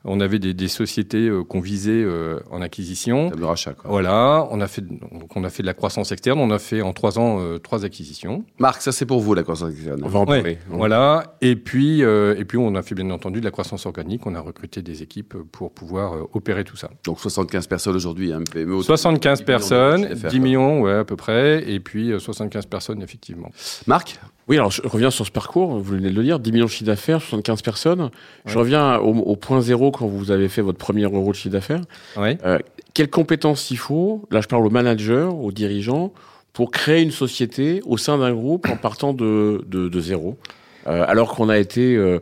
On 0.03 0.19
avait 0.19 0.39
des, 0.39 0.67
sociétés 0.67 1.27
euh, 1.27 1.43
qu'on 1.43 1.59
visait 1.59 1.91
euh, 1.91 2.39
en 2.49 2.61
acquisition. 2.61 3.29
Table 3.29 3.43
rachat, 3.43 3.73
quoi. 3.73 3.89
Voilà, 3.89 4.47
on 4.49 4.59
a 4.59 4.67
fait, 4.67 4.81
donc 4.81 5.35
on 5.35 5.43
a 5.43 5.49
fait 5.49 5.61
de 5.61 5.67
la 5.67 5.73
croissance 5.73 6.11
externe. 6.11 6.39
On 6.39 6.49
a 6.49 6.59
fait 6.59 6.81
en 6.81 6.93
trois 6.93 7.19
ans 7.19 7.39
euh, 7.39 7.59
trois 7.59 7.85
acquisitions. 7.85 8.43
Marc, 8.57 8.81
ça 8.81 8.91
c'est 8.91 9.05
pour 9.05 9.21
vous 9.21 9.33
la 9.33 9.43
croissance 9.43 9.71
externe. 9.71 10.01
On 10.03 10.07
va 10.07 10.19
en 10.19 10.25
parler. 10.25 10.57
Voilà, 10.69 11.37
et 11.41 11.55
puis 11.55 12.01
et 12.01 12.45
puis 12.45 12.57
on 12.57 12.73
a 12.75 12.81
fait 12.81 12.95
bien 12.95 13.09
entendu 13.11 13.39
de 13.39 13.45
la 13.45 13.51
croissance 13.51 13.85
organique. 13.85 14.25
On 14.25 14.33
a 14.33 14.39
recruté 14.39 14.81
des 14.81 15.03
équipes 15.03 15.35
pour 15.51 15.71
pouvoir 15.71 16.13
opérer 16.33 16.63
tout 16.63 16.77
ça. 16.77 16.89
Donc 17.03 17.19
75 17.19 17.67
personnes 17.67 17.95
aujourd'hui, 17.95 18.33
hein, 18.33 18.41
PME. 18.51 18.81
75 18.81 19.43
personnes, 19.43 20.13
10 20.13 20.39
millions, 20.39 20.81
ouais 20.81 20.93
à 20.93 21.03
peu 21.03 21.15
près, 21.15 21.69
et 21.69 21.79
puis 21.79 22.11
75 22.17 22.65
personnes 22.65 23.01
effectivement. 23.03 23.51
Marc, 23.87 24.19
oui, 24.51 24.57
alors 24.57 24.69
je 24.69 24.81
reviens 24.83 25.11
sur 25.11 25.25
ce 25.25 25.31
parcours, 25.31 25.77
vous 25.77 25.81
venez 25.81 26.09
de 26.09 26.13
le 26.13 26.23
dire, 26.23 26.37
10 26.37 26.51
millions 26.51 26.65
de 26.65 26.69
chiffre 26.69 26.83
d'affaires, 26.83 27.21
75 27.21 27.61
personnes. 27.61 28.09
Je 28.45 28.57
reviens 28.57 28.97
au, 28.97 29.37
point 29.37 29.61
zéro 29.61 29.91
quand 29.91 30.07
vous 30.07 30.29
avez 30.29 30.49
fait 30.49 30.61
votre 30.61 30.77
premier 30.77 31.03
euro 31.03 31.29
de 31.29 31.35
chiffre 31.37 31.53
d'affaires. 31.53 31.79
Euh, 32.17 32.59
quelles 32.93 33.09
compétences 33.09 33.71
il 33.71 33.77
faut, 33.77 34.27
là 34.29 34.41
je 34.41 34.49
parle 34.49 34.67
aux 34.67 34.69
managers, 34.69 35.29
aux 35.31 35.53
dirigeants, 35.53 36.11
pour 36.51 36.69
créer 36.71 37.01
une 37.01 37.11
société 37.11 37.79
au 37.85 37.95
sein 37.95 38.17
d'un 38.17 38.33
groupe 38.33 38.67
en 38.67 38.75
partant 38.75 39.13
de, 39.13 39.63
de, 39.69 39.99
zéro, 40.01 40.37
euh, 40.85 41.05
alors 41.07 41.33
qu'on 41.33 41.47
a 41.47 41.57
été 41.57 41.95
euh, 41.95 42.19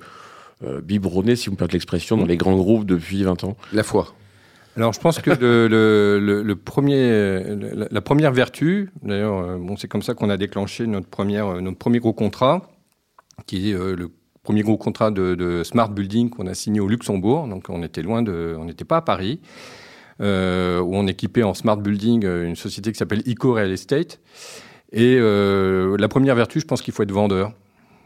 biberonné, 0.84 1.36
si 1.36 1.48
vous 1.48 1.54
me 1.54 1.58
permettez 1.58 1.78
l'expression, 1.78 2.16
dans 2.16 2.28
les 2.28 2.38
grands 2.38 2.58
groupes 2.58 2.86
depuis 2.86 3.24
20 3.24 3.44
ans? 3.44 3.58
La 3.74 3.81
foi. 3.81 4.14
Alors, 4.77 4.94
je 4.94 5.00
pense 5.00 5.19
que 5.19 5.31
le, 5.31 6.19
le, 6.44 6.56
premier, 6.56 7.44
la, 7.89 8.01
première 8.01 8.31
vertu, 8.31 8.92
d'ailleurs, 9.01 9.38
euh, 9.39 9.57
bon, 9.57 9.75
c'est 9.75 9.88
comme 9.88 10.01
ça 10.01 10.13
qu'on 10.13 10.30
a 10.30 10.38
déclenché 10.38 10.88
notre, 10.88 11.07
première, 11.07 11.48
euh, 11.48 11.62
notre 11.62 11.77
premier 11.77 12.00
gros 12.00 12.13
contrat, 12.13 12.62
qui 13.45 13.71
est 13.71 13.74
euh, 13.74 13.95
le 13.95 14.12
premier 14.44 14.62
gros 14.62 14.77
contrat 14.77 15.12
de, 15.12 15.63
smart 15.63 15.89
building 15.89 16.30
qu'on 16.30 16.48
a 16.48 16.54
signé 16.54 16.80
au 16.80 16.88
Luxembourg. 16.88 17.48
Donc, 17.48 17.66
on 17.69 17.83
était 17.83 18.01
loin 18.01 18.21
de, 18.21 18.56
on 18.60 18.66
n'était 18.66 18.86
pas 18.86 18.98
à 18.98 19.01
Paris, 19.01 19.42
où 20.19 20.24
on 20.24 21.07
équipait 21.07 21.44
en 21.44 21.54
smart 21.54 21.77
building 21.77 22.25
une 22.25 22.56
société 22.56 22.92
qui 22.92 22.98
s'appelle 22.98 23.24
Eco 23.27 23.54
Real 23.54 23.71
Estate. 23.71 24.19
Et 24.92 25.18
la 25.19 26.07
première 26.07 26.36
vertu, 26.36 26.60
je 26.60 26.66
pense 26.66 26.81
qu'il 26.81 26.94
faut 26.94 27.04
être 27.04 27.12
vendeur. 27.12 27.54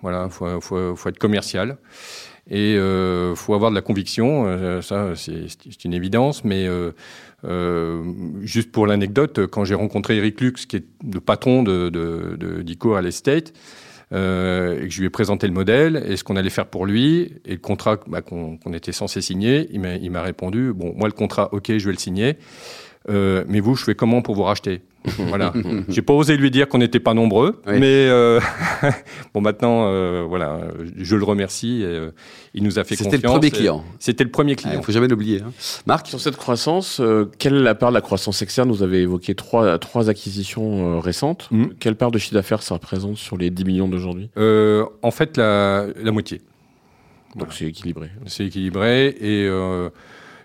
Voilà, 0.01 0.27
faut, 0.29 0.59
faut, 0.59 0.95
faut 0.95 1.09
être 1.09 1.17
commercial. 1.17 1.77
Et 2.49 2.75
euh, 2.75 3.35
faut 3.35 3.53
avoir 3.53 3.71
de 3.71 3.75
la 3.75 3.81
conviction, 3.81 4.45
euh, 4.47 4.81
ça 4.81 5.13
c'est 5.15 5.85
une 5.85 5.93
évidence, 5.93 6.43
mais 6.43 6.67
euh, 7.45 8.03
juste 8.41 8.71
pour 8.71 8.85
l'anecdote, 8.85 9.47
quand 9.47 9.63
j'ai 9.63 9.75
rencontré 9.75 10.17
Eric 10.17 10.41
Lux, 10.41 10.65
qui 10.65 10.77
est 10.77 10.85
le 11.11 11.21
patron 11.21 11.63
de, 11.63 11.89
de, 11.89 12.35
de 12.37 12.61
d'ICO 12.61 12.95
à 12.95 13.01
l'Estate, 13.01 13.53
euh, 14.13 14.79
et 14.79 14.87
que 14.87 14.89
je 14.89 14.99
lui 14.99 15.07
ai 15.07 15.09
présenté 15.09 15.47
le 15.47 15.53
modèle 15.53 16.03
et 16.07 16.17
ce 16.17 16.23
qu'on 16.23 16.35
allait 16.35 16.51
faire 16.51 16.67
pour 16.67 16.85
lui 16.85 17.33
et 17.45 17.53
le 17.53 17.57
contrat 17.57 17.97
bah, 18.05 18.21
qu'on, 18.21 18.57
qu'on 18.57 18.73
était 18.73 18.91
censé 18.91 19.21
signer, 19.21 19.67
il 19.71 19.79
m'a, 19.79 19.95
il 19.95 20.11
m'a 20.11 20.21
répondu 20.21 20.71
bon 20.71 20.93
moi 20.95 21.07
le 21.07 21.13
contrat 21.13 21.51
ok 21.51 21.77
je 21.77 21.85
vais 21.85 21.93
le 21.93 21.97
signer, 21.97 22.37
euh, 23.09 23.43
mais 23.47 23.59
vous 23.59 23.75
je 23.75 23.83
fais 23.83 23.95
comment 23.95 24.21
pour 24.21 24.35
vous 24.35 24.43
racheter 24.43 24.81
voilà. 25.17 25.53
J'ai 25.89 26.01
pas 26.01 26.13
osé 26.13 26.37
lui 26.37 26.49
dire 26.49 26.67
qu'on 26.69 26.77
n'était 26.77 26.99
pas 26.99 27.13
nombreux, 27.13 27.61
mais 27.67 28.07
euh, 28.07 28.39
bon 29.33 29.41
maintenant, 29.41 29.87
euh, 29.87 30.25
voilà, 30.27 30.59
je 30.95 31.15
le 31.15 31.23
remercie. 31.23 31.81
Et, 31.81 31.85
euh, 31.85 32.11
il 32.53 32.63
nous 32.63 32.79
a 32.79 32.83
fait 32.83 32.95
confiance. 32.95 33.13
C'était 33.13 33.27
le 33.27 33.31
premier 33.31 33.51
client. 33.51 33.83
C'était 33.99 34.23
le 34.23 34.31
premier 34.31 34.55
client. 34.55 34.73
Il 34.73 34.77
ne 34.79 34.83
faut 34.83 34.91
jamais 34.91 35.07
l'oublier. 35.07 35.41
Hein. 35.41 35.51
Marc, 35.87 36.07
sur 36.07 36.21
cette 36.21 36.37
croissance, 36.37 37.01
quelle 37.37 37.55
est 37.55 37.61
la 37.61 37.75
part 37.75 37.89
de 37.89 37.95
la 37.95 38.01
croissance 38.01 38.41
externe 38.41 38.71
Vous 38.71 38.83
avez 38.83 39.01
évoqué 39.01 39.35
trois 39.35 39.77
trois 39.77 40.09
acquisitions 40.09 40.99
récentes. 40.99 41.49
Mm. 41.51 41.65
Quelle 41.79 41.95
part 41.95 42.11
de 42.11 42.17
chiffre 42.17 42.35
d'affaires 42.35 42.61
ça 42.61 42.75
représente 42.75 43.17
sur 43.17 43.37
les 43.37 43.49
10 43.49 43.65
millions 43.65 43.87
d'aujourd'hui? 43.87 44.29
En 44.37 45.11
fait, 45.11 45.37
la, 45.37 45.87
la 46.01 46.11
moitié. 46.11 46.41
Donc 47.35 47.51
c'est 47.51 47.65
équilibré. 47.65 48.09
C'est 48.27 48.45
équilibré 48.45 49.07
et 49.07 49.49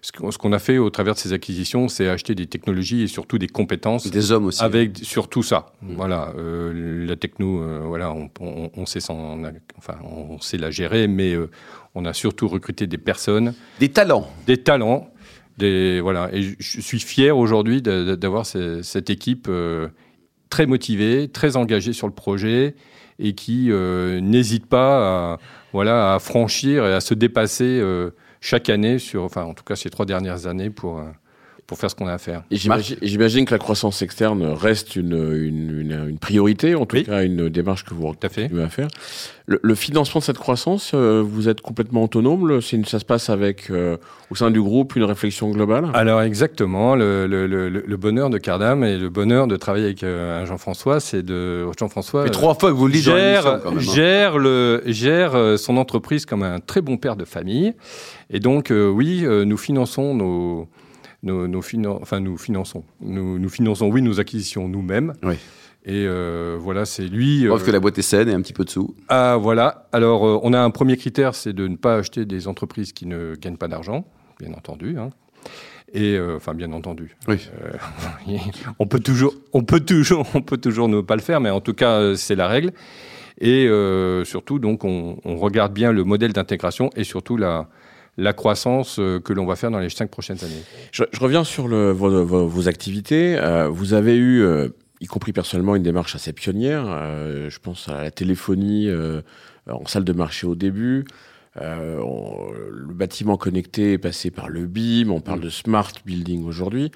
ce 0.01 0.39
qu'on 0.39 0.53
a 0.53 0.59
fait 0.59 0.79
au 0.79 0.91
travers 0.91 1.15
de 1.15 1.19
ces 1.19 1.33
acquisitions, 1.33 1.89
c'est 1.89 2.09
acheter 2.09 2.35
des 2.35 2.47
technologies 2.47 3.03
et 3.03 3.07
surtout 3.07 3.39
des 3.39 3.49
compétences. 3.49 4.09
Des 4.11 4.33
hommes 4.33 4.47
aussi. 4.47 4.63
Avec 4.63 4.99
surtout 5.03 5.43
ça. 5.43 5.73
Mmh. 5.83 5.95
Voilà, 5.97 6.33
euh, 6.39 7.07
la 7.07 7.17
techno, 7.17 7.63
euh, 7.63 7.83
voilà, 7.85 8.13
on, 8.13 8.31
on, 8.41 8.71
on 8.77 8.87
sait 8.87 9.01
enfin, 9.11 9.99
on 10.05 10.41
sait 10.41 10.59
la 10.59 10.71
gérer, 10.71 11.09
mais 11.09 11.35
euh, 11.35 11.51
on 11.95 12.05
a 12.05 12.13
surtout 12.13 12.49
recruté 12.49 12.87
des 12.87 12.99
personnes. 12.99 13.55
Des 13.81 13.89
talents. 13.89 14.29
Des 14.47 14.59
talents. 14.59 15.11
Des, 15.57 16.01
voilà, 16.01 16.31
et 16.33 16.55
je 16.61 16.81
suis 16.81 17.01
fier 17.01 17.37
aujourd'hui 17.37 17.83
d'avoir 17.83 18.47
cette 18.47 19.11
équipe 19.11 19.51
très 20.51 20.67
motivée, 20.67 21.27
très 21.27 21.57
engagée 21.57 21.93
sur 21.93 22.07
le 22.07 22.13
projet 22.13 22.77
et 23.19 23.33
qui 23.35 23.71
n'hésite 23.73 24.67
pas 24.67 25.33
à, 25.33 25.39
voilà, 25.73 26.15
à 26.15 26.21
franchir 26.21 26.87
et 26.87 26.95
à 26.95 27.01
se 27.01 27.13
dépasser 27.13 27.83
chaque 28.41 28.69
année, 28.69 28.99
sur, 28.99 29.25
enfin 29.25 29.45
en 29.45 29.55
tout 29.55 29.65
cas 29.65 29.77
ces 29.77 29.91
trois 29.91 30.07
dernières 30.07 30.47
années, 30.47 30.71
pour, 30.71 30.99
euh, 30.99 31.05
pour 31.69 31.79
faire 31.79 31.91
ce 31.91 31.95
qu'on 31.95 32.09
a 32.09 32.15
à 32.15 32.19
faire. 32.19 32.43
J'imagine 32.51 33.45
que 33.45 33.55
la 33.55 33.59
croissance 33.59 34.03
externe 34.03 34.43
reste 34.43 34.97
une, 34.97 35.13
une, 35.13 36.07
une, 36.09 36.19
priorité, 36.19 36.75
en 36.75 36.87
tout 36.87 37.03
cas 37.05 37.23
une 37.23 37.49
démarche 37.49 37.85
que 37.85 37.95
vous 37.95 38.13
continuez 38.13 38.63
à 38.63 38.71
faire. 38.71 38.89
Le, 39.47 39.75
financement 39.75 40.19
de 40.19 40.25
cette 40.25 40.37
croissance, 40.37 40.93
euh, 40.95 41.23
vous 41.27 41.49
êtes 41.49 41.63
complètement 41.63 42.05
autonome 42.05 42.61
une, 42.73 42.85
Ça 42.85 42.99
se 42.99 43.05
passe 43.05 43.31
avec, 43.31 43.71
euh, 43.71 43.97
au 44.31 44.35
sein 44.35 44.51
du 44.51 44.61
groupe, 44.61 44.97
une 44.97 45.05
réflexion 45.05 45.51
globale? 45.51 45.89
Alors 45.95 46.21
exactement. 46.21 46.95
Le, 46.95 47.27
le, 47.27 47.47
le, 47.47 47.97
bonheur 47.97 48.29
de 48.29 48.37
Cardam 48.37 48.85
et 48.85 48.99
le 48.99 49.09
bonheur 49.09 49.47
de 49.47 49.57
travailler 49.57 49.87
avec 49.87 50.03
un 50.03 50.45
Jean-François, 50.45 51.01
c'est 51.01 51.23
de... 51.23 51.67
Jean-François... 51.79 52.29
trois 52.29 52.55
fois 52.55 52.71
que 52.71 52.77
vous 52.77 52.89
le 52.89 52.93
dites 52.95 53.05
gère, 53.05 53.61
quand 53.63 53.71
même, 53.71 53.79
hein. 53.79 53.95
gère, 53.95 54.39
le, 54.39 54.83
gère 54.87 55.59
son 55.59 55.79
entreprise 55.79 56.27
comme 56.27 56.43
un 56.43 56.61
très 56.61 56.83
bon 56.83 56.99
père 56.99 57.17
de 57.17 57.25
famille. 57.25 57.75
Et 58.31 58.41
donc, 58.41 58.71
euh, 58.71 58.89
oui, 58.89 59.23
euh, 59.25 59.45
nous 59.45 59.57
finançons 59.57 60.15
nos, 60.15 60.69
nos, 61.23 61.49
nos 61.49 61.63
enfin, 62.01 62.21
nous 62.21 62.37
finançons, 62.37 62.85
nous, 63.01 63.39
nous, 63.39 63.49
finançons, 63.49 63.91
oui, 63.91 64.03
nos 64.03 64.21
acquisitions 64.21 64.69
nous-mêmes. 64.69 65.15
Oui. 65.23 65.35
Et 65.85 66.05
euh, 66.07 66.59
voilà, 66.61 66.85
c'est 66.85 67.07
lui. 67.07 67.47
Preuve 67.47 67.65
que 67.65 67.71
la 67.71 67.81
boîte 67.81 67.99
est 67.99 68.03
saine 68.03 68.29
et 68.29 68.35
un 68.35 68.43
petit 68.43 68.53
peu 68.53 68.65
dessous. 68.65 68.95
Ah, 69.09 69.37
voilà. 69.41 69.89
Alors, 69.93 70.23
on 70.45 70.53
a 70.53 70.61
un 70.61 70.71
premier 70.71 70.97
critère, 70.97 71.35
c'est 71.35 71.53
de 71.53 71.67
ne 71.67 71.77
pas 71.77 71.97
acheter 71.97 72.25
des 72.25 72.47
entreprises 72.47 72.93
qui 72.93 73.07
ne 73.07 73.35
gagnent 73.35 73.57
pas 73.57 73.69
d'argent. 73.69 74.05
bien 74.39 74.53
entendu. 74.53 74.99
Hein. 74.99 75.11
Et 75.95 76.19
enfin, 76.37 76.55
bien 76.55 76.73
entendu. 76.73 77.17
Oui. 77.27 77.49
on 78.79 78.87
peut 78.87 79.01
toujours, 79.01 79.35
on 79.55 79.63
peut 79.63 79.81
toujours, 79.81 80.27
on 80.35 80.43
peut 80.43 80.59
toujours 80.59 80.89
ne 80.89 81.01
pas 81.01 81.17
le 81.17 81.23
faire, 81.23 81.41
mais 81.41 81.51
en 81.51 81.61
tout 81.61 81.75
cas, 81.75 82.15
c'est 82.17 82.35
la 82.35 82.49
règle. 82.49 82.73
Et 83.41 83.69
surtout, 84.25 84.59
donc, 84.59 84.85
on, 84.85 85.19
on, 85.25 85.37
regarde 85.37 85.73
bien 85.73 85.93
le 85.93 86.05
modèle 86.05 86.35
d'intégration 86.35 86.91
et 86.97 87.05
surtout 87.05 87.39
la, 87.39 87.69
la 88.19 88.33
croissance 88.33 88.99
euh, 88.99 89.21
que 89.21 89.33
l'on 89.33 89.47
va 89.47 89.57
faire 89.57 89.71
dans 89.71 89.79
les 89.79 89.89
cinq 89.89 90.11
prochaines 90.11 90.43
années. 90.45 90.63
Je, 90.93 91.05
reviens 91.21 91.45
sur 91.45 91.69
le, 91.69 91.93
vos, 91.93 92.69
activités. 92.69 93.39
Euh, 93.39 93.69
vous 93.69 93.95
avez 93.95 94.17
eu, 94.17 94.43
euh, 94.43 94.69
y 95.01 95.07
compris 95.07 95.33
personnellement, 95.33 95.77
une 95.77 95.85
démarche 95.85 96.17
assez 96.17 96.33
pionnière. 96.33 96.85
je 96.85 97.59
pense 97.61 97.89
à 97.89 98.03
la 98.03 98.11
téléphonie 98.11 98.91
en 99.71 99.87
salle 99.87 100.05
de 100.05 100.13
marché 100.13 100.47
au 100.47 100.57
début. 100.57 101.05
le 101.55 102.93
bâtiment 102.93 103.37
connecté 103.37 103.93
est 103.93 103.99
passé 103.99 104.33
par 104.33 104.49
le 104.49 104.67
BIM. 104.67 105.11
On 105.11 105.21
parle 105.21 105.39
mm. 105.39 105.45
de 105.45 105.51
smart 105.51 105.93
building 106.05 106.45
aujourd'hui. 106.45 106.91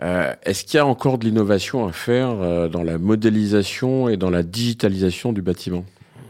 Est-ce 0.00 0.64
qu'il 0.64 0.78
y 0.78 0.80
a 0.80 0.86
encore 0.86 1.18
de 1.18 1.24
l'innovation 1.24 1.86
à 1.86 1.92
faire 1.92 2.68
dans 2.68 2.82
la 2.82 2.98
modélisation 2.98 4.08
et 4.08 4.16
dans 4.16 4.30
la 4.30 4.42
digitalisation 4.42 5.32
du 5.32 5.42
bâtiment? 5.42 5.84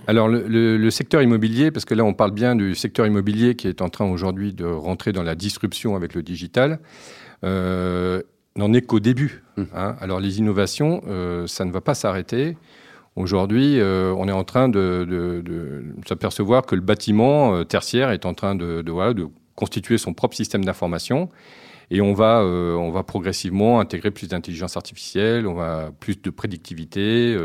Alors 0.09 0.27
le, 0.27 0.91
secteur 0.91 1.21
immobilier, 1.21 1.71
parce 1.71 1.85
que 1.85 1.93
là 1.93 2.03
on 2.03 2.15
parle 2.15 2.31
bien 2.31 2.57
du 2.57 2.75
secteur 2.75 3.07
immobilier 3.07 3.57
qui 3.57 3.69
est 3.69 3.83
en 3.83 3.91
train 3.91 4.07
aujourd'hui 4.07 4.55
de 4.55 4.65
rentrer 4.65 5.13
dans 5.13 5.23
la 5.23 5.35
disruption 5.35 5.97
avec 5.97 6.15
le 6.15 6.23
digital, 6.23 6.81
euh, 7.45 8.23
n'en 8.57 8.73
est 8.73 8.81
qu'au 8.81 9.01
début. 9.01 9.43
Mmh. 9.59 9.65
Hein. 9.75 9.97
Alors 10.01 10.19
les 10.19 10.39
innovations, 10.39 11.03
euh, 11.09 11.47
ça 11.47 11.67
ne 11.67 11.71
va 11.71 11.83
pas 11.83 11.93
s'arrêter. 11.93 12.57
Aujourd'hui, 13.17 13.79
euh, 13.79 14.15
on 14.17 14.29
est 14.29 14.33
en 14.33 14.45
train 14.45 14.71
de, 14.71 15.85
s'apercevoir 16.09 16.65
que 16.65 16.75
le 16.75 16.81
bâtiment 16.81 17.63
tertiaire 17.65 18.11
est 18.11 18.25
en 18.25 18.33
train 18.33 18.55
de, 18.55 18.81
de 18.81 19.29
constituer 19.57 19.99
son 19.99 20.15
propre 20.15 20.37
système 20.37 20.65
d'information. 20.65 21.29
Et 21.91 22.01
on 22.01 22.15
va, 22.15 22.43
on 22.45 22.91
va 22.91 23.03
progressivement 23.03 23.81
intégrer 23.81 24.11
plus 24.11 24.29
d'intelligence 24.29 24.77
artificielle, 24.77 25.47
on 25.47 25.55
va 25.55 25.91
plus 26.01 26.21
de 26.21 26.31
prédictivité. 26.31 27.37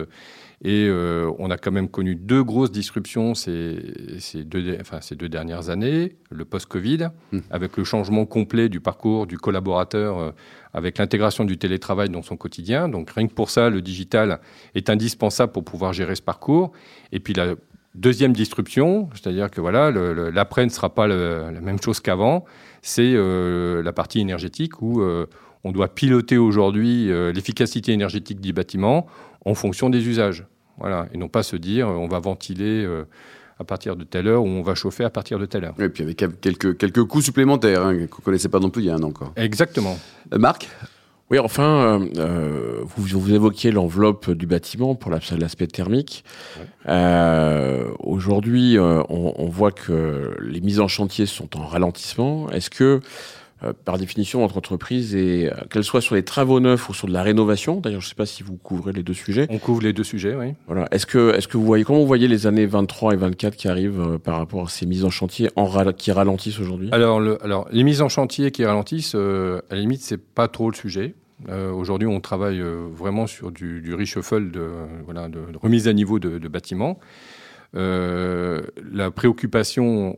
Et 0.66 0.88
euh, 0.88 1.30
on 1.40 1.52
a 1.52 1.58
quand 1.58 1.72
même 1.72 1.90
connu 1.90 2.16
deux 2.16 2.42
grosses 2.42 2.72
disruptions 2.72 3.36
ces, 3.36 3.78
ces, 4.20 4.46
deux, 4.46 4.78
enfin, 4.80 5.02
ces 5.02 5.16
deux 5.16 5.28
dernières 5.28 5.70
années. 5.70 6.16
Le 6.32 6.46
post-Covid, 6.46 7.10
hmm. 7.34 7.40
avec 7.52 7.76
le 7.76 7.84
changement 7.84 8.26
complet 8.26 8.70
du 8.70 8.80
parcours 8.80 9.28
du 9.28 9.38
collaborateur, 9.38 10.18
euh, 10.18 10.32
avec 10.74 11.00
l'intégration 11.00 11.44
du 11.44 11.58
télétravail 11.58 12.10
dans 12.10 12.22
son 12.22 12.38
quotidien. 12.38 12.88
Donc 12.88 13.10
rien 13.12 13.28
que 13.28 13.34
pour 13.34 13.50
ça, 13.50 13.70
le 13.70 13.82
digital 13.82 14.40
est 14.74 14.90
indispensable 14.90 15.52
pour 15.52 15.66
pouvoir 15.66 15.92
gérer 15.92 16.16
ce 16.16 16.22
parcours. 16.22 16.72
Et 17.12 17.20
puis 17.20 17.34
la 17.34 17.56
deuxième 17.94 18.32
disruption, 18.32 19.10
c'est-à-dire 19.16 19.52
que 19.52 19.60
voilà, 19.60 19.92
l'après 19.92 20.64
ne 20.66 20.72
sera 20.72 20.96
pas 20.96 21.08
la 21.08 21.52
même 21.52 21.82
chose 21.82 22.00
qu'avant, 22.00 22.46
c'est 22.82 23.14
euh, 23.14 23.84
la 23.84 23.92
partie 23.92 24.22
énergétique 24.22 24.82
où 24.82 25.04
on 25.66 25.72
doit 25.72 25.94
piloter 25.94 26.38
aujourd'hui 26.38 27.10
l'efficacité 27.34 27.92
énergétique 27.92 28.42
du 28.42 28.54
bâtiment 28.54 29.08
en 29.46 29.54
fonction 29.54 29.90
des 29.90 30.08
usages. 30.08 30.46
Voilà, 30.80 31.08
et 31.14 31.18
non 31.18 31.28
pas 31.28 31.44
se 31.44 31.56
dire 31.56 31.88
on 31.88 32.08
va 32.08 32.20
ventiler 32.20 32.84
euh, 32.84 33.06
à 33.60 33.64
partir 33.64 33.96
de 33.96 34.04
telle 34.04 34.28
heure 34.28 34.44
ou 34.44 34.48
on 34.48 34.62
va 34.62 34.76
chauffer 34.76 35.04
à 35.04 35.10
partir 35.10 35.40
de 35.40 35.46
telle 35.46 35.66
heure. 35.66 35.76
Et 35.80 35.90
puis 35.90 36.04
avec 36.04 36.24
quelques, 36.42 36.78
quelques 36.78 37.04
coûts 37.04 37.22
supplémentaires 37.22 37.84
hein, 37.84 37.94
qu'on 38.08 38.22
ne 38.22 38.26
connaissait 38.26 38.50
pas 38.50 38.60
non 38.60 38.70
plus 38.70 38.84
il 38.84 38.86
y 38.88 38.90
a 38.90 38.96
un 38.96 39.04
an 39.04 39.10
encore. 39.10 39.34
Exactement. 39.36 39.98
Euh, 40.34 40.38
Marc? 40.38 40.70
Oui, 41.32 41.40
enfin, 41.40 42.02
euh, 42.18 42.82
vous, 42.84 43.20
vous, 43.20 43.34
évoquiez 43.34 43.72
l'enveloppe 43.72 44.30
du 44.30 44.46
bâtiment 44.46 44.94
pour 44.94 45.10
l'aspect 45.10 45.66
thermique. 45.66 46.24
Aujourd'hui, 46.86 48.78
on, 48.78 49.42
on, 49.42 49.50
voit 49.50 49.72
que 49.72 50.36
les 50.42 50.62
mises 50.62 50.80
en 50.80 50.88
chantier 50.88 51.26
sont 51.26 51.58
en 51.58 51.66
ralentissement. 51.66 52.52
Est-ce 52.52 52.70
que 52.70 52.84
euh, 52.84 53.00
par 53.72 53.98
définition 53.98 54.44
entre 54.44 54.58
entreprises 54.58 55.16
et 55.16 55.50
euh, 55.50 55.56
qu'elles 55.70 55.84
soient 55.84 56.02
sur 56.02 56.16
les 56.16 56.24
travaux 56.24 56.60
neufs 56.60 56.90
ou 56.90 56.94
sur 56.94 57.08
de 57.08 57.14
la 57.14 57.24
rénovation. 57.24 57.80
D'ailleurs, 57.80 58.02
je 58.02 58.08
ne 58.08 58.10
sais 58.10 58.16
pas 58.16 58.26
si 58.26 58.44
vous 58.44 58.58
couvrez 58.58 58.92
les 58.92 59.04
deux 59.04 59.14
sujets. 59.14 59.48
On 59.50 59.58
couvre 59.58 59.82
les 59.82 59.94
deux 59.94 60.04
sujets, 60.04 60.36
oui. 60.36 60.54
Voilà. 60.68 60.88
Est-ce 60.92 61.06
que, 61.06 61.34
est-ce 61.36 61.48
que 61.48 61.58
vous 61.58 61.66
voyez 61.66 61.84
comment 61.84 62.00
vous 62.00 62.08
voyez 62.08 62.28
les 62.28 62.48
années 62.48 62.66
23 62.66 63.14
et 63.14 63.18
24 63.18 63.56
qui 63.56 63.68
arrivent 63.68 64.02
euh, 64.02 64.18
par 64.18 64.38
rapport 64.38 64.66
à 64.66 64.70
ces 64.70 64.86
mises 64.86 65.06
en 65.06 65.10
chantier 65.10 65.50
en 65.56 65.70
qui 65.94 66.12
ralentissent 66.12 66.60
aujourd'hui? 66.60 66.90
Alors, 66.92 67.22
alors, 67.42 67.68
les 67.72 67.84
mises 67.84 68.02
en 68.02 68.10
chantier 68.10 68.52
qui 68.52 68.66
ralentissent, 68.66 69.16
à 69.16 69.62
la 69.72 69.78
limite, 69.78 70.02
c'est 70.02 70.22
pas 70.22 70.48
trop 70.48 70.70
le 70.70 70.76
sujet. 70.76 71.16
aujourd'hui, 71.50 72.08
on 72.08 72.20
travaille 72.20 72.62
vraiment 72.62 73.28
sur 73.28 73.52
du, 73.52 73.82
du 73.82 73.94
reshuffle 73.94 74.52
de, 74.52 74.70
voilà, 75.06 75.30
de, 75.30 75.40
remise 75.62 75.88
à 75.88 75.94
niveau 75.94 76.20
de, 76.20 76.38
de 76.38 76.48
bâtiments. 76.48 77.00
la 77.74 79.12
préoccupation 79.12 80.16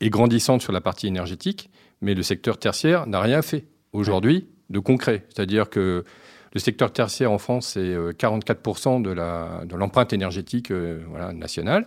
est 0.00 0.10
grandissante 0.10 0.62
sur 0.62 0.72
la 0.72 0.80
partie 0.80 1.06
énergétique 1.06 1.70
mais 2.00 2.14
le 2.14 2.22
secteur 2.22 2.58
tertiaire 2.58 3.06
n'a 3.06 3.20
rien 3.20 3.42
fait 3.42 3.66
aujourd'hui 3.92 4.48
de 4.70 4.78
concret. 4.78 5.26
C'est-à-dire 5.28 5.68
que 5.68 6.04
le 6.52 6.60
secteur 6.60 6.92
tertiaire 6.92 7.30
en 7.30 7.38
France, 7.38 7.68
c'est 7.74 7.94
44% 7.94 9.06
euh, 9.06 9.64
de 9.64 9.76
l'empreinte 9.76 10.12
énergétique 10.12 10.70
euh, 10.70 11.00
nationale. 11.32 11.86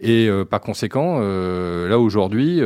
Et 0.00 0.28
euh, 0.28 0.44
par 0.44 0.60
conséquent, 0.60 1.18
là 1.18 1.98
aujourd'hui, 1.98 2.60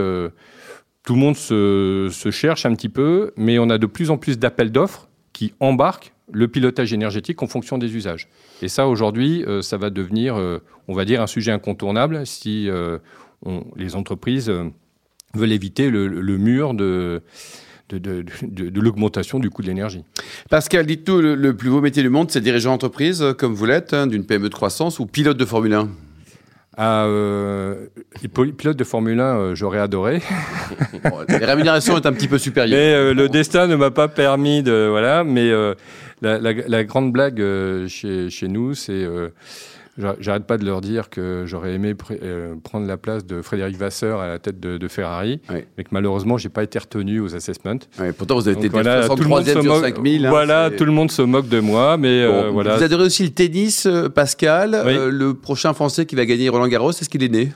tout 1.05 1.15
le 1.15 1.19
monde 1.19 1.37
se, 1.37 2.09
se, 2.13 2.31
cherche 2.31 2.67
un 2.67 2.75
petit 2.75 2.91
peu, 2.91 3.33
mais 3.37 3.59
on 3.59 3.71
a 3.71 3.79
de 3.79 3.87
plus 3.87 4.11
en 4.11 4.19
plus 4.19 4.39
d'appels 4.39 4.71
d'offres 4.71 5.09
qui 5.33 5.55
embarquent 5.61 6.13
le 6.31 6.49
pilotage 6.49 6.93
énergétique 6.93 7.43
en 7.43 7.47
fonction 7.47 7.79
des 7.79 7.97
usages. 7.97 8.29
Et 8.61 8.69
ça, 8.69 8.87
aujourd'hui, 8.87 9.45
ça 9.63 9.79
va 9.79 9.91
devenir, 9.91 10.37
on 10.89 10.95
va 10.95 11.05
dire, 11.05 11.23
un 11.23 11.27
sujet 11.27 11.53
incontournable 11.53 12.27
si 12.27 12.69
on, 13.45 13.65
les 13.77 13.97
entreprises 13.97 14.53
veulent 15.35 15.53
éviter 15.53 15.91
le, 15.91 16.09
mur 16.39 16.75
de, 16.75 17.23
de, 17.89 18.25
de, 18.43 18.81
l'augmentation 18.81 19.39
du 19.39 19.51
coût 19.51 19.63
de 19.63 19.69
l'énergie. 19.69 20.05
Pascal, 20.51 20.87
dites-nous, 20.87 21.21
le, 21.21 21.57
plus 21.57 21.71
beau 21.71 21.81
métier 21.81 22.03
du 22.03 22.09
monde, 22.09 22.31
c'est 22.31 22.41
dirigeant 22.41 22.73
d'entreprise, 22.73 23.23
euh, 23.23 23.33
comme 23.33 23.55
vous 23.55 23.67
l'êtes, 23.67 23.95
hein, 23.95 24.07
d'une 24.07 24.25
PME 24.25 24.49
de 24.49 24.55
croissance 24.55 24.99
ou 24.99 25.07
pilote 25.07 25.37
de 25.37 25.45
Formule 25.45 25.75
1 25.75 25.89
ah, 26.79 27.05
euh, 27.05 27.89
pilote 28.57 28.79
de 28.79 28.85
Formule 28.85 29.21
1, 29.21 29.23
euh, 29.23 29.55
j'aurais 29.55 29.79
adoré. 29.79 30.23
les 31.29 31.45
rémunérations 31.45 31.99
est 31.99 32.07
un 32.07 32.15
petit 32.15 32.29
peu 32.29 32.39
supérieures. 32.39 32.79
Mais 32.79 32.95
euh, 32.95 33.13
le 33.13 33.29
destin 33.29 33.67
ne 33.67 33.77
m'a 33.77 33.91
pas 33.91 34.09
permis 34.09 34.63
de 34.63 34.89
voilà. 34.91 35.23
Mais 35.23 35.51
la, 35.51 36.39
la, 36.39 36.53
la, 36.53 36.85
grande 36.85 37.13
blague 37.13 37.43
chez, 37.89 38.31
chez 38.31 38.49
nous, 38.49 38.75
c'est 38.75 39.07
J'arrête 39.99 40.47
pas 40.47 40.57
de 40.57 40.65
leur 40.65 40.81
dire 40.81 41.11
que 41.11 41.45
j'aurais 41.47 41.75
aimé 41.75 41.95
euh, 42.23 42.55
prendre 42.63 42.87
la 42.87 42.97
place 42.97 43.27
de 43.27 43.43
Frédéric 43.43 43.77
Vasseur 43.77 44.21
à 44.21 44.27
la 44.27 44.39
tête 44.39 44.59
de, 44.59 44.89
Ferrari, 44.89 45.41
mais 45.51 45.85
que 45.85 45.91
malheureusement, 45.91 46.39
j'ai 46.39 46.49
pas 46.49 46.63
été 46.63 46.79
retenu 46.79 47.21
aux 47.21 47.35
assessments. 47.35 47.79
pourtant, 48.17 48.37
vous 48.37 48.49
avez 48.49 48.59
été 48.59 48.69
voilà, 48.69 49.09
tout 49.09 49.17
le 49.17 49.29
monde 49.29 49.45
se 49.45 49.59
moque, 49.59 49.85
5000. 49.85 50.27
Hein, 50.27 50.31
voilà, 50.31 50.71
tout 50.71 50.85
le 50.85 50.93
monde 50.93 51.11
se 51.11 51.23
moque 51.23 51.49
de 51.49 51.61
moi, 51.61 51.97
mais 51.99 52.23
euh, 52.23 52.51
voilà. 52.51 52.77
Vous 52.77 52.83
adorez 52.83 53.05
aussi 53.05 53.25
le 53.25 53.31
tennis, 53.31 53.87
euh, 53.87 54.09
Pascal. 54.09 54.83
le 55.11 55.35
prochain 55.35 55.75
Français 55.75 56.07
qui 56.07 56.15
va 56.15 56.25
gagner 56.25 56.49
Roland 56.49 56.69
Garros, 56.69 56.91
est-ce 56.91 57.09
qu'il 57.09 57.23
est 57.23 57.29
né? 57.29 57.53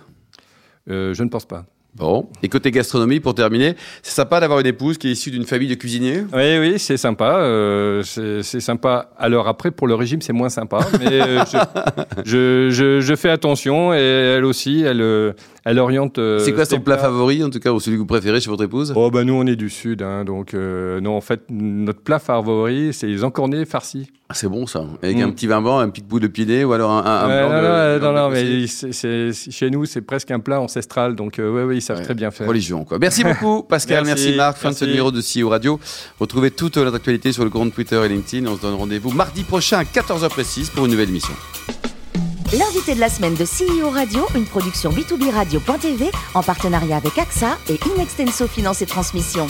Je 0.87 1.23
ne 1.23 1.29
pense 1.29 1.47
pas. 1.47 1.65
Bon, 1.97 2.29
et 2.43 2.51
côté 2.51 2.71
gastronomie, 2.71 3.21
pour 3.21 3.35
terminer, 3.35 3.75
c'est 4.03 4.13
sympa 4.13 4.39
d'avoir 4.39 4.61
une 4.61 4.67
épouse 4.67 4.99
qui 4.99 5.09
est 5.09 5.13
issue 5.13 5.31
d'une 5.31 5.47
famille 5.47 5.69
de 5.69 5.75
cuisiniers? 5.75 6.25
Oui, 6.35 6.59
oui, 6.59 6.79
c'est 6.79 6.99
sympa. 6.99 7.39
Euh, 7.39 8.03
c'est 8.03 8.61
sympa. 8.61 9.09
Alors 9.17 9.49
après, 9.49 9.71
pour 9.71 9.87
le 9.87 9.95
régime, 9.95 10.21
c'est 10.21 10.35
moins 10.35 10.51
sympa. 10.51 10.81
Mais 11.01 11.23
euh, 11.23 11.45
je, 11.47 12.69
je, 12.71 13.01
je, 13.01 13.17
fais 13.17 13.31
attention 13.31 13.95
et 13.95 14.35
elle 14.37 14.45
aussi, 14.45 14.83
elle, 14.83 15.01
euh, 15.01 15.33
elle 15.67 15.81
oriente. 15.81 16.19
Euh, 16.19 16.39
c'est 16.39 16.53
quoi 16.53 16.65
son 16.65 16.81
plat 16.81 16.97
favori, 16.97 17.43
en 17.43 17.51
tout 17.51 17.59
cas, 17.59 17.73
ou 17.73 17.81
celui 17.81 17.97
que 17.97 18.01
vous 18.01 18.07
préférez 18.07 18.41
chez 18.41 18.49
votre 18.49 18.63
épouse? 18.63 18.93
Oh, 18.95 19.11
bah 19.11 19.25
nous, 19.25 19.35
on 19.35 19.45
est 19.47 19.57
du 19.57 19.69
Sud, 19.69 20.01
hein, 20.01 20.25
donc 20.25 20.55
euh, 20.55 21.01
non, 21.01 21.17
en 21.17 21.21
fait, 21.21 21.41
notre 21.51 22.01
plat 22.01 22.21
favori, 22.21 22.93
c'est 22.93 23.09
les 23.09 23.25
encornés 23.25 23.65
farcis. 23.65 24.09
Ah, 24.29 24.35
c'est 24.35 24.49
bon 24.49 24.67
ça, 24.69 24.85
avec 25.03 25.19
un 25.19 25.27
mm. 25.27 25.35
petit 25.35 25.49
vin 25.49 25.61
blanc, 25.61 25.79
un 25.79 25.89
petit 25.89 26.03
bout 26.03 26.21
de 26.21 26.29
pied 26.29 26.65
ou 26.65 26.73
alors 26.73 26.93
un, 26.93 27.05
un, 27.05 27.27
blanc 27.27 27.49
non, 27.51 27.63
de, 27.63 27.99
non, 27.99 28.13
non, 28.13 28.31
mais 28.31 29.33
chez 29.33 29.71
nous, 29.71 29.85
c'est 29.87 30.03
presque 30.03 30.31
un 30.31 30.39
plat 30.39 30.61
ancestral, 30.61 31.17
donc 31.17 31.41
euh, 31.41 31.53
ouais, 31.53 31.65
ouais, 31.65 31.79
ils 31.79 31.83
savent 31.83 32.03
très 32.03 32.15
bien 32.15 32.31
faire. 32.31 32.47
Religion, 32.47 32.85
quoi. 32.85 33.01
Merci 33.01 33.25
beaucoup, 33.25 33.65
Pascal, 33.65 34.05
merci, 34.05 34.37
Marc. 34.37 34.59
Fin 34.59 34.71
de 34.71 34.77
ce 34.77 34.85
numéro 34.85 35.11
de 35.11 35.21
CEO 35.21 35.49
Radio. 35.49 35.81
Retrouvez 36.21 36.53
toute 36.53 36.77
notre 36.77 36.95
actualité 36.95 37.33
sur 37.33 37.43
le 37.43 37.51
compte 37.51 37.75
Twitter 37.75 38.01
et 38.05 38.09
LinkedIn. 38.09 38.47
On 38.49 38.57
se 38.57 38.63
donne 38.63 38.75
rendez-vous 38.75 39.11
mardi 39.11 39.43
prochain 39.43 39.79
à 39.79 39.83
14h 39.83 40.29
précise 40.29 40.71
pour 40.71 40.85
une 40.85 40.93
nouvelle 40.93 41.09
émission. 41.09 41.35
L'invité 42.53 42.95
de 42.95 43.01
la 43.01 43.09
semaine 43.09 43.35
de 43.35 43.45
CEO 43.45 43.91
Radio, 43.91 44.25
une 44.37 44.45
production 44.45 44.91
B2B 44.91 45.33
Radio.tv 45.33 46.13
en 46.33 46.45
partenariat 46.45 46.97
avec 46.97 47.19
AXA 47.19 47.59
et 47.69 47.79
Inextenso 47.97 48.47
Finance 48.47 48.83
et 48.83 48.87
Transmission. 48.87 49.49